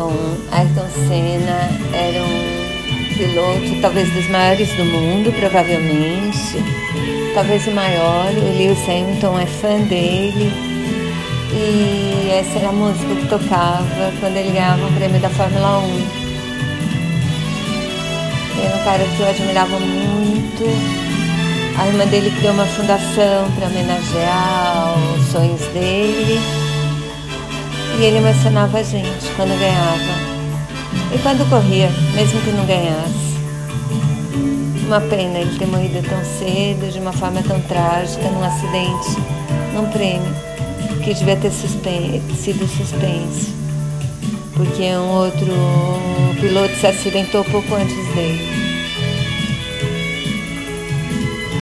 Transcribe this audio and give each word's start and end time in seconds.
Bom, 0.00 0.16
Ayrton 0.50 0.88
Senna 1.06 1.68
era 1.92 2.24
um 2.24 3.14
piloto, 3.18 3.82
talvez 3.82 4.10
dos 4.14 4.26
maiores 4.30 4.74
do 4.74 4.84
mundo, 4.86 5.30
provavelmente. 5.38 6.56
Talvez 7.34 7.66
o 7.66 7.70
maior. 7.72 8.32
O 8.32 8.56
Lewis 8.56 8.82
Hamilton 8.88 9.38
é 9.38 9.44
fã 9.44 9.78
dele. 9.82 10.50
E 11.52 12.30
essa 12.32 12.60
era 12.60 12.70
a 12.70 12.72
música 12.72 13.14
que 13.14 13.26
tocava 13.26 14.10
quando 14.20 14.38
ele 14.38 14.52
ganhava 14.52 14.86
o 14.86 14.92
prêmio 14.94 15.20
da 15.20 15.28
Fórmula 15.28 15.80
1. 15.80 15.82
Era 18.64 18.76
um 18.76 18.84
cara 18.84 19.04
que 19.04 19.20
eu 19.20 19.28
admirava 19.28 19.78
muito. 19.78 20.64
A 21.78 21.86
irmã 21.88 22.06
dele 22.06 22.30
criou 22.38 22.54
uma 22.54 22.64
fundação 22.64 23.50
para 23.54 23.66
homenagear 23.66 24.94
os 25.18 25.26
sonhos 25.26 25.60
dele. 25.74 26.29
E 28.00 28.02
ele 28.02 28.16
emocionava 28.16 28.78
a 28.78 28.82
gente 28.82 29.28
quando 29.36 29.58
ganhava. 29.60 30.30
E 31.14 31.18
quando 31.18 31.46
corria, 31.50 31.90
mesmo 32.14 32.40
que 32.40 32.50
não 32.50 32.64
ganhasse. 32.64 33.30
Uma 34.86 35.02
pena 35.02 35.38
ele 35.38 35.58
ter 35.58 35.66
morrido 35.66 36.02
tão 36.08 36.24
cedo, 36.24 36.90
de 36.90 36.98
uma 36.98 37.12
forma 37.12 37.42
tão 37.42 37.60
trágica, 37.60 38.26
num 38.30 38.42
acidente, 38.42 39.20
num 39.74 39.90
prêmio, 39.90 40.34
que 41.04 41.12
devia 41.12 41.36
ter 41.36 41.50
sido 41.50 42.66
suspenso. 42.66 43.52
Porque 44.54 44.82
um 44.96 45.10
outro 45.10 45.52
piloto 46.40 46.74
se 46.76 46.86
acidentou 46.86 47.44
pouco 47.44 47.74
antes 47.74 48.14
dele. 48.14 48.69